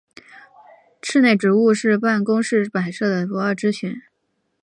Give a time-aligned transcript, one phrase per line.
[1.03, 4.01] 室内植物是办公室摆设的不二之选。